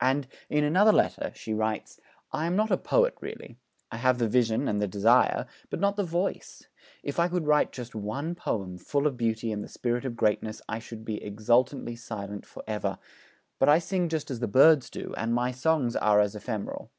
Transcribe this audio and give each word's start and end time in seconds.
And, 0.00 0.28
in 0.48 0.62
another 0.62 0.92
letter, 0.92 1.32
she 1.34 1.52
writes: 1.52 1.98
'I 2.30 2.46
am 2.46 2.54
not 2.54 2.70
a 2.70 2.76
poet 2.76 3.16
really. 3.20 3.58
I 3.90 3.96
have 3.96 4.18
the 4.18 4.28
vision 4.28 4.68
and 4.68 4.80
the 4.80 4.86
desire, 4.86 5.44
but 5.70 5.80
not 5.80 5.96
the 5.96 6.04
voice. 6.04 6.68
If 7.02 7.18
I 7.18 7.26
could 7.26 7.48
write 7.48 7.72
just 7.72 7.96
one 7.96 8.36
poem 8.36 8.78
full 8.78 9.08
of 9.08 9.16
beauty 9.16 9.50
and 9.50 9.64
the 9.64 9.68
spirit 9.68 10.04
of 10.04 10.14
greatness, 10.14 10.62
I 10.68 10.78
should 10.78 11.04
be 11.04 11.20
exultantly 11.20 11.96
silent 11.96 12.46
for 12.46 12.62
ever; 12.68 13.00
but 13.58 13.68
I 13.68 13.80
sing 13.80 14.08
just 14.08 14.30
as 14.30 14.38
the 14.38 14.46
birds 14.46 14.88
do, 14.88 15.12
and 15.16 15.34
my 15.34 15.50
songs 15.50 15.96
are 15.96 16.20
as 16.20 16.36
ephemeral.' 16.36 16.92